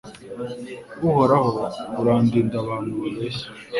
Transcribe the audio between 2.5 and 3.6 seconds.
abantu babeshya